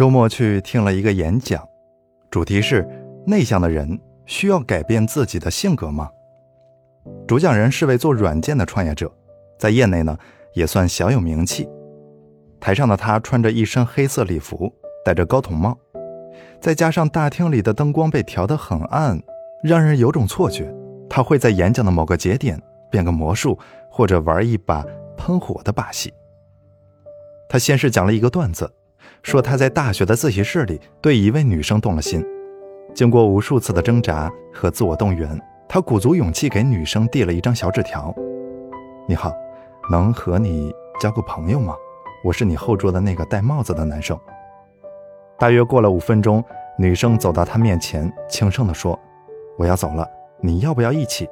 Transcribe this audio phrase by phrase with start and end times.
[0.00, 1.62] 周末去听了一个演讲，
[2.30, 2.88] 主题是
[3.26, 6.08] 内向的人需要改变自己的性格吗？
[7.28, 9.12] 主讲人是位做软件的创业者，
[9.58, 10.16] 在业内呢
[10.54, 11.68] 也算小有名气。
[12.58, 14.72] 台上的他穿着一身黑色礼服，
[15.04, 15.76] 戴着高筒帽，
[16.62, 19.22] 再加上大厅里的灯光被调得很暗，
[19.62, 20.74] 让人有种错觉，
[21.10, 22.58] 他会在演讲的某个节点
[22.90, 23.58] 变个魔术，
[23.90, 24.82] 或者玩一把
[25.18, 26.10] 喷火的把戏。
[27.50, 28.72] 他先是讲了一个段子，
[29.22, 32.24] 说他在大学的自习室里对一位女生动了心，
[32.94, 38.14] 经过无数次的挣扎和自我动员，他鼓足勇气给女生递了一张小纸条
[39.06, 39.32] ：“你好，
[39.90, 41.74] 能和你交个朋友吗？”
[42.22, 44.18] 我是你后桌的那个戴帽子的男生。
[45.38, 46.44] 大约过了五分钟，
[46.78, 48.98] 女生走到他面前，轻声地说
[49.56, 50.06] ：“我要走了，
[50.38, 51.26] 你要不要一起？”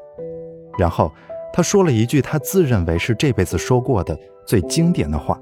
[0.79, 1.13] 然后
[1.53, 5.39] 他说了一句他自认为是这辈子说过的最经典的话：“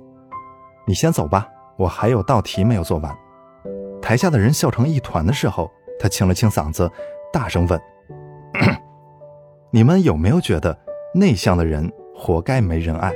[0.85, 3.17] 你先走吧，我还有道题没有做完。”
[4.03, 6.91] 台下的人笑成一团的时候，他清了清嗓子，
[7.33, 7.81] 大声问
[9.71, 10.79] ：“你们有没有觉得
[11.15, 13.13] 内向的人活该没人爱？”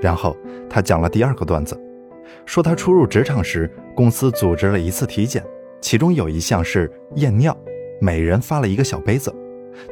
[0.00, 0.36] 然后
[0.68, 1.80] 他讲了第二个段子，
[2.46, 5.42] 说他初入职场时，公司组织了一次体检，
[5.80, 7.56] 其中有一项是验尿，
[8.00, 9.34] 每人发了一个小杯子。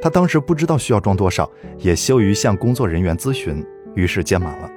[0.01, 3.65] 他当时不知道需要装多少，也羞于向工作人员咨询，
[3.95, 4.71] 于是接满了。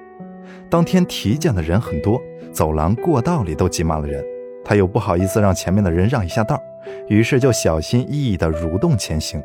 [0.76, 4.22] 当天体检的人很多，走廊、过道里都挤满了人，
[4.62, 6.62] 他又不好意思让前面的人让一下道，
[7.08, 9.42] 于是就小心翼翼地蠕动前行。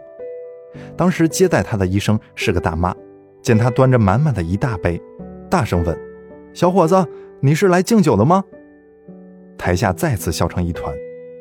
[0.97, 2.92] 当时接待他的医生是个大妈，
[3.42, 5.01] 见他端着满满的一大杯。
[5.48, 5.97] 大声问
[6.53, 7.06] ：“小伙子，
[7.39, 8.42] 你是来敬酒的吗？”
[9.56, 10.92] 台下再次笑成一团。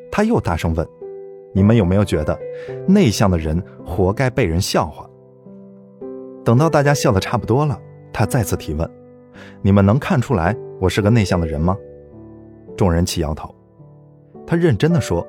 [0.08, 0.86] 他又大声问
[1.52, 2.38] ：“你们有没有觉得，
[2.86, 5.04] 内向的人活该被人笑话？”
[6.46, 7.76] 等到大家笑得差不多了，
[8.12, 8.88] 他再次提问
[9.62, 11.76] ：“你们能看出来我是个内向的人吗？”
[12.76, 13.54] 众人齐摇头。
[14.46, 15.26] 他认真的说：“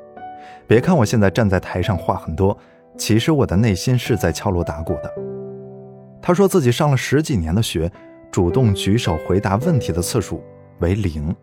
[0.67, 2.57] 别看我现在站在台上话很多，
[2.97, 5.13] 其实我的内心是在敲锣打鼓的。”
[6.21, 7.91] 他说自己上了十几年的学。
[8.31, 10.41] 主动举手回答问题的次数
[10.79, 11.35] 为零，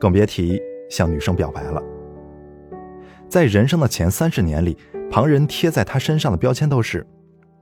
[0.00, 0.60] 更别提
[0.90, 1.80] 向女生表白了。
[3.28, 4.76] 在人生的前三十年里，
[5.08, 7.06] 旁人贴在他身上的标签都是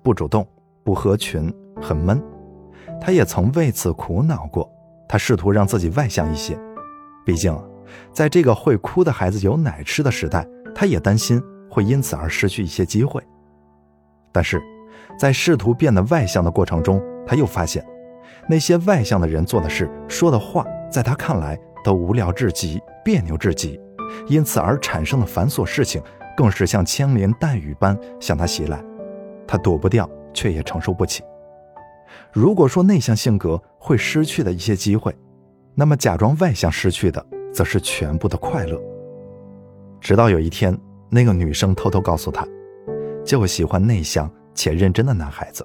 [0.03, 0.47] 不主动、
[0.83, 2.19] 不合群、很闷。
[3.01, 4.71] 他也曾为此苦恼过，
[5.09, 6.59] 他试图让自己外向一些，
[7.25, 7.57] 毕竟
[8.13, 13.23] 在这个会哭的孩子有奶吃的时代，他也担心会因此而失去一些机会。
[14.33, 14.61] 但是，
[15.19, 17.85] 在试图变得外向的过程中，他又发现。
[18.49, 23.81] 那些外向的人做的事、说的话，在他看来都无聊至极、别扭至极，
[24.27, 26.03] 因此而产生的繁琐事情，
[26.37, 28.83] 更是像枪林弹雨般向他袭来，
[29.47, 31.23] 他躲不掉，却也承受不起。
[32.33, 35.15] 如果说内向性格会失去的一些机会，
[35.75, 38.81] 那么假装外向失去的，则是全部的快乐。
[40.01, 40.77] 直到有一天，
[41.11, 42.47] 那个女生偷偷告诉他，
[43.25, 45.65] 就喜欢内向且认真的男孩子。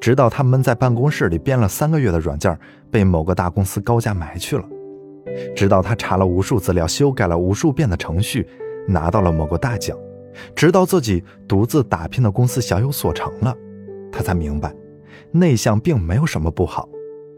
[0.00, 2.58] 直到他们在办公室里编了三个月的软件，
[2.90, 4.64] 被某个大公司高价买去了；
[5.54, 8.48] 直到他查了无数资料，修改了无数遍的程序，
[8.86, 9.96] 拿到了某个大奖；
[10.54, 13.56] 直到自己独自打拼的公司小有所成了，
[14.12, 14.72] 他才明白，
[15.32, 16.88] 内向并没有什么不好，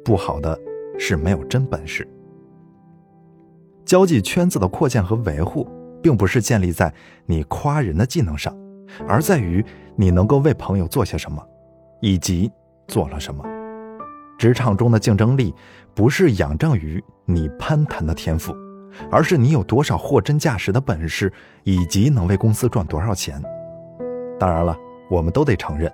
[0.04, 0.59] 不好的
[0.98, 2.06] 是没有真本事。
[3.84, 5.69] 交际圈子的扩建和维护，
[6.03, 6.92] 并不是建立在
[7.25, 8.56] 你夸人的技能上，
[9.06, 11.42] 而在于你能够为朋友做些什么。
[12.00, 12.53] 以及
[12.86, 13.42] 做了什么？
[14.38, 15.54] 职场中的竞争力
[15.94, 18.54] 不是仰仗于你攀谈的天赋，
[19.10, 21.32] 而是你有多少货真价实的本事，
[21.65, 23.42] 以及能为公司赚多少钱。
[24.38, 24.76] 当然了，
[25.10, 25.91] 我们都得承认，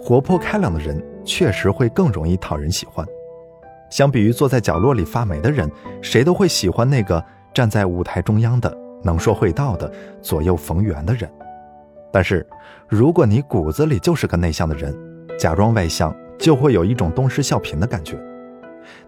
[0.00, 3.06] 活泼开朗的人确实会更容易讨人喜欢。
[3.90, 5.70] 相比于坐在角落里发霉的人，
[6.02, 7.24] 谁都会喜欢那个
[7.54, 9.90] 站在舞台中央的、能说会道的、
[10.20, 11.30] 左右逢源的人。
[12.12, 12.46] 但是，
[12.86, 14.94] 如果你骨子里就是个内向的人，
[15.38, 18.18] 假装外向，就会有一种东施效颦的感觉。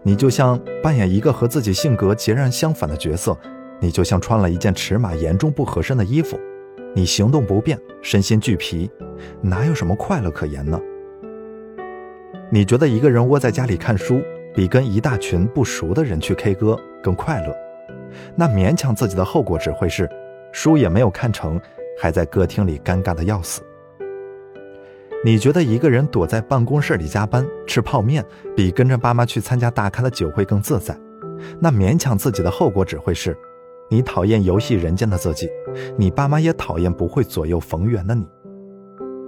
[0.03, 3.37] 你就像扮演一个和自己性格截然相反的角色，
[3.79, 6.39] 你就像穿了一件尺码严重不合身的衣服，
[6.93, 8.91] 你行动不便，身心俱疲，
[9.41, 10.79] 哪有什么快乐可言呢？
[12.49, 14.21] 你觉得一个人窝在家里看书，
[14.53, 17.55] 比跟一大群不熟的人去 K 歌更快乐？
[18.35, 20.09] 那勉强自己的后果只会是，
[20.51, 21.59] 书也没有看成，
[21.97, 23.61] 还在歌厅里尴尬的要死。
[25.23, 30.93] 你觉得一个人躲在办公室里加班吃泡面，比跟着爸妈去参加大咖的酒会更自在？
[31.57, 33.37] 那勉强自己的后果只会是，
[33.91, 35.49] 你讨厌游戏人间的自己，
[35.97, 38.25] 你爸妈也讨厌不会左右逢源的你。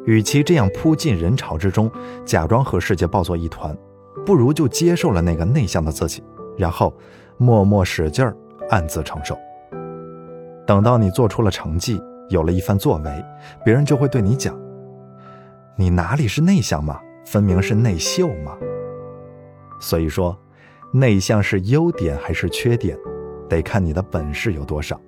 [0.05, 1.91] 与其这样扑进人潮之中，
[2.23, 3.77] 假装和世界抱作一团，
[4.25, 6.23] 不如就接受了那个内向的自己，
[6.57, 6.93] 然后
[7.35, 8.33] 默默使劲儿
[8.69, 9.37] 暗自承受。
[10.65, 13.25] 等到你做出了成绩，有了一番作为，
[13.65, 14.57] 别人就会对你讲
[15.75, 18.57] ：“你哪里是内向嘛，分明是内秀嘛。”
[19.81, 20.37] 所以说，
[20.93, 22.97] 内向是优点还是缺点，
[23.53, 24.99] 得看你的本事有多少。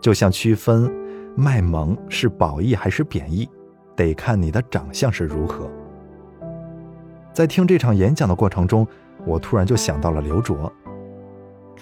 [0.00, 0.90] 就像区分
[1.36, 3.46] 卖萌是褒义还是贬义，
[3.94, 5.70] 得看你的长相是如何。
[7.30, 8.86] 在听这场演讲的过程中，
[9.26, 10.72] 我突然就想到了刘卓。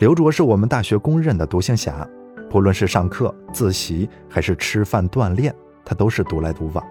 [0.00, 2.04] 刘卓是我们大学公认的独行侠。
[2.50, 5.54] 不论是上课、自习，还是吃饭、锻炼，
[5.84, 6.84] 他都是独来独往。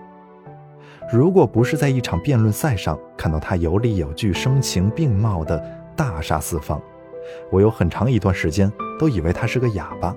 [1.11, 5.61] 如果不是在一场辩论赛上看到他有理有据、声情并茂的
[5.95, 6.81] 大杀四方，
[7.51, 10.15] 我有很长一段时间都以为他是个哑巴。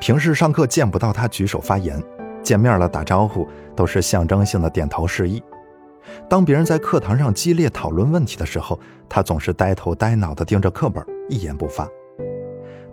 [0.00, 2.02] 平时上课见不到他举手发言，
[2.42, 3.46] 见面了打招呼
[3.76, 5.42] 都是象征性的点头示意。
[6.28, 8.78] 当别人在课堂上激烈讨论问题的时候，
[9.08, 11.88] 他总是呆头呆脑地盯着课本，一言不发。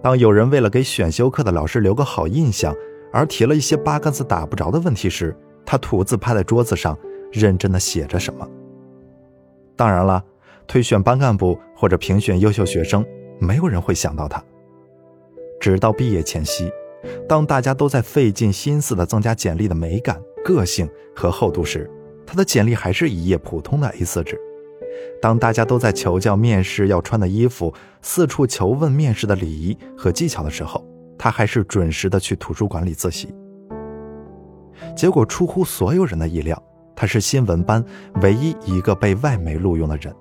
[0.01, 2.73] 当有人为了给选修课的老师留个好印象
[3.11, 5.35] 而提了一些八竿子打不着的问题时，
[5.65, 6.97] 他吐字趴在桌子上，
[7.31, 8.47] 认真的写着什么。
[9.75, 10.23] 当然了，
[10.67, 13.03] 推选班干部或者评选优秀学生，
[13.39, 14.43] 没有人会想到他。
[15.59, 16.71] 直到毕业前夕，
[17.27, 21.89] 当大家都在费尽心思的增加简历的美感、个性和厚度时，
[22.25, 24.39] 他的简历还是一页普通的 A4 纸。
[25.21, 30.85] 当大家都在求教面试要穿的衣服，四处求问面试的礼仪和技巧的时候，
[31.17, 33.33] 他还是准时的去图书馆里自习。
[34.95, 36.61] 结果出乎所有人的意料，
[36.95, 37.83] 他是新闻班
[38.21, 40.13] 唯一一个被外媒录用的人。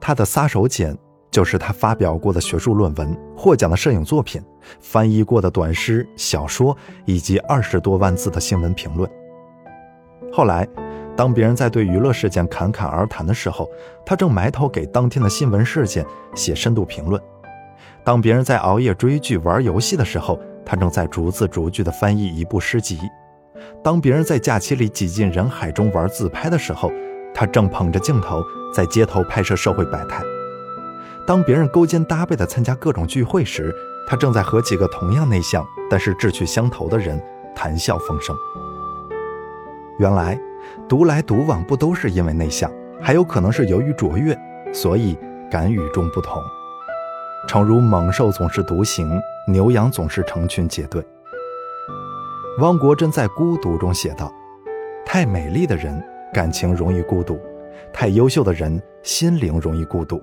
[0.00, 0.96] 他的撒手锏
[1.30, 4.42] 就是他发表过的学术论文、获奖的摄影作品、
[4.80, 9.10] 翻译过的短诗、小说以及二十多万字的新闻评论。
[10.32, 10.68] 后来。
[11.16, 13.68] 当别人在对娱乐事件侃侃而谈的时候，
[14.06, 17.20] 他正埋头给当天的新闻事件写深度评论；
[18.04, 22.98] 当别人在熬夜追剧、玩游戏的时候，他正在逐字逐句地翻译一部诗集；
[23.82, 26.88] 当别人在假期里挤进人海中玩自拍的时候，
[27.34, 28.40] 他正捧着镜头
[28.72, 30.22] 在街头拍摄社会百态；
[31.28, 33.70] 当别人勾肩搭背地参加各种聚会时，
[34.08, 37.22] 他正在和几个同样内向但是志趣相投的人
[37.54, 38.34] 谈笑风生。
[39.98, 40.40] 原来。
[40.88, 42.70] 独来独往不都是因为内向，
[43.00, 44.36] 还有可能是由于卓越，
[44.72, 45.16] 所以
[45.50, 46.42] 敢与众不同。
[47.46, 49.08] 诚如猛兽总是独行，
[49.46, 51.02] 牛羊总是成群结队。
[52.58, 54.30] 汪国真在《孤独》中写道
[55.06, 56.02] ：“太美丽的人
[56.34, 57.40] 感情容易孤独，
[57.92, 60.20] 太优秀的人心灵容易孤独。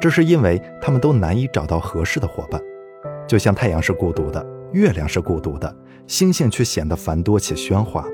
[0.00, 2.60] 这是因为他们都难以找到合适的伙伴。
[3.26, 5.74] 就像太阳是孤独的，月亮是孤独的，
[6.06, 8.04] 星星却显得繁多且喧哗。”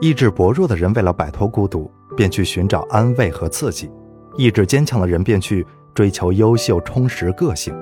[0.00, 3.88] 意志薄弱的人为了摆脱孤独，便去寻找安慰和刺激；
[4.36, 7.74] 意志坚强的人便去追求优秀、充实个性。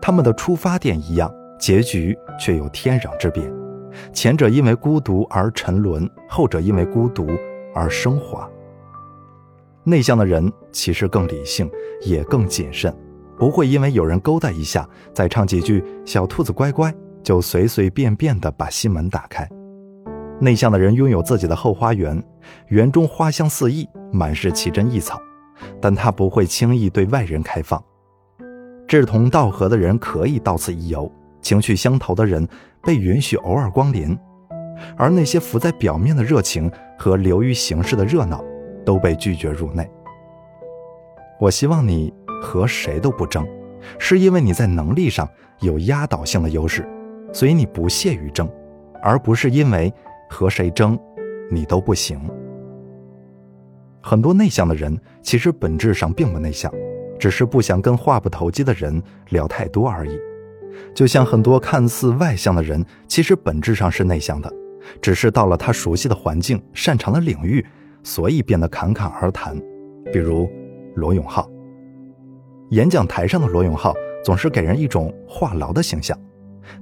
[0.00, 3.42] 他们的出发点一样，结局却有天壤之别。
[4.12, 7.26] 前者因为孤独而沉沦，后者因为孤独
[7.74, 8.48] 而升华。
[9.88, 11.70] 内向的人其实更理性，
[12.02, 12.94] 也更谨慎，
[13.38, 16.94] 不会因为有人勾搭一下，再唱几句“小兔子乖乖”，
[17.24, 19.48] 就随随便便地把心门打开。
[20.40, 22.22] 内向的人拥有自己的后花园，
[22.68, 25.18] 园中花香四溢，满是奇珍异草，
[25.80, 27.82] 但他不会轻易对外人开放。
[28.86, 32.46] 志同道合的人可以到此一游，情趣相投的人
[32.82, 34.16] 被允许偶尔光临，
[34.98, 38.44] 而那些浮在表面的热情和流于形式的热闹，
[38.88, 39.86] 都被拒绝入内。
[41.38, 43.46] 我希望你和谁都不争，
[43.98, 45.28] 是因为你在能力上
[45.60, 46.88] 有压倒性的优势，
[47.30, 48.50] 所以你不屑于争，
[49.02, 49.92] 而不是因为。
[50.30, 50.98] 和谁争，
[51.50, 52.20] 你都不行。
[54.02, 56.70] 很多内向的人其实本质上并不内向，
[57.18, 60.18] 只是不想跟话不投机的人聊太多而已。
[60.94, 64.52] 就像很多看似外向的人，其实本质上是内向的，
[65.00, 67.64] 只是到了他熟悉的环境、擅长的领域，
[68.02, 69.60] 所以变得侃侃而谈。
[70.12, 70.48] 比如
[70.94, 71.48] 罗永浩，
[72.70, 76.18] 演讲台上的罗永浩总是给人一种话痨的形象，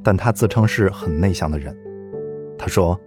[0.02, 1.76] 但他自称是很内向的人。
[2.58, 2.98] 他说。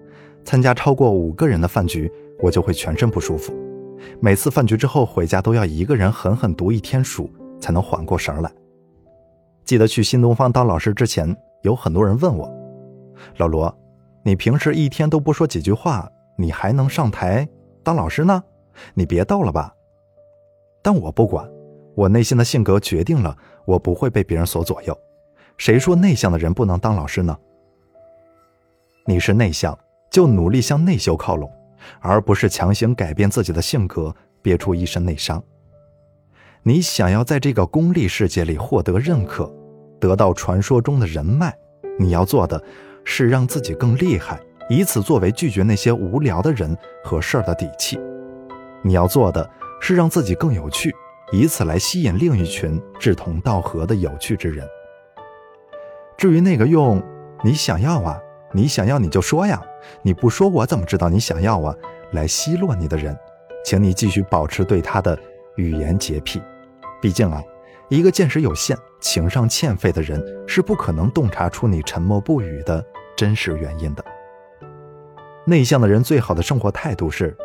[0.45, 2.11] 参加超过五个人的饭局，
[2.41, 3.53] 我就会全身不舒服。
[4.19, 8.49] 每次饭局之后回家，都要一个人狠狠读一天书，才能缓过神来。
[9.63, 12.49] 记得去新东方当老师之前，有很多人问我
[13.37, 13.77] ：“老罗，
[14.23, 17.47] 你平时一天都不说几句话，你还能上台
[17.83, 18.43] 当老师呢？
[18.93, 19.73] 你别逗了吧！”
[20.81, 21.49] 但我不管，
[21.95, 24.97] 我内心的性格决定了我不会被别人所左右。
[25.57, 27.37] 谁说内向的人不能当老师呢？
[29.05, 29.77] 你是内向。
[30.11, 31.47] 就努力向内修靠拢，
[31.99, 35.43] 而不是强行改变自己的性格，憋出一身内伤。
[36.63, 39.53] 你想要在这个功利世界里获得认可，
[39.99, 41.55] 得到传说中的人脉，
[41.99, 42.59] 你要做的
[43.03, 47.99] 是让自己更厉害，以此作为拒绝那些无聊的人和事儿的底气。
[48.81, 49.49] 你要做的
[49.81, 50.95] 是让自己更有趣，
[51.31, 54.65] 以此来吸引另一群志同道合的有趣之人。
[56.15, 57.01] 至于那个用
[57.43, 58.21] “你想要啊，
[58.53, 59.61] 你想要你就说呀，
[60.03, 61.75] 你不说我怎么知道你想要啊”
[62.13, 63.17] 来奚落你的人，
[63.65, 65.17] 请你继续保持对他的
[65.55, 66.41] 语言洁癖。
[67.01, 67.41] 毕竟啊，
[67.87, 72.83] 一个见识有限、情商欠费的人是不可能洞察出你沉默不语的
[73.15, 74.03] 真实原因的。
[75.45, 77.35] 内向的人最好的生活态度是：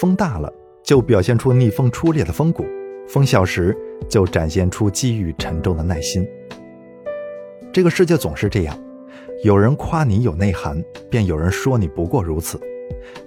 [0.00, 2.64] 风大了就表现出逆风出猎的风骨，
[3.08, 3.76] 风小时
[4.08, 6.26] 就展现出机遇沉重的耐心。
[7.72, 8.78] 这个世界总是这样，
[9.44, 12.58] 有人夸你有内涵，便有人说你不过如此；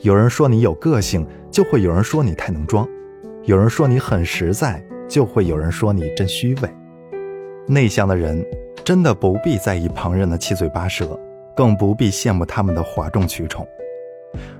[0.01, 2.85] 有人说你有个性，就会有人说你太能装；
[3.43, 4.83] 有人说你很实在。
[5.11, 6.69] 就会有人说你真虚伪。
[7.67, 8.41] 内向的人
[8.81, 11.19] 真的不必在意旁人的七嘴八舌，
[11.53, 13.67] 更不必羡慕他们的哗众取宠。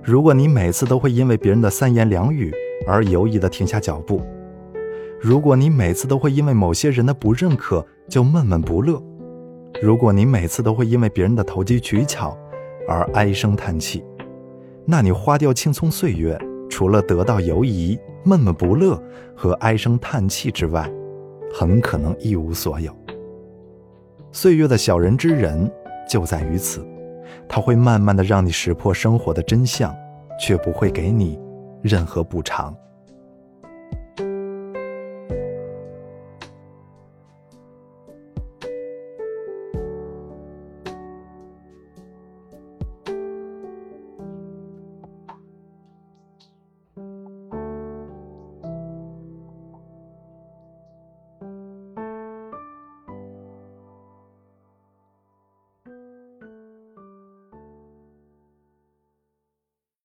[0.03, 2.51] 如果你每次都会因为别人的三言两语
[2.87, 4.21] 而犹豫地停下脚步，
[5.19, 9.01] 如果你每次都会因为某些人的不认可就闷闷不乐，
[9.81, 12.37] 如果你每次都会因为别人的投机取巧
[12.87, 14.03] 而唉声叹气，
[14.85, 16.39] 那你花掉青葱岁月。
[16.69, 18.97] 除了得到犹疑、闷闷不乐
[19.35, 20.89] 和唉声叹气之外，
[21.53, 22.95] 很可能一无所有。
[24.31, 25.69] 岁月的小人之人
[26.09, 26.81] 就在于此，
[27.53, 29.93] 他会慢慢的让你识破生活的真相，
[30.39, 31.38] 却不会给你
[31.81, 32.74] 任何补偿。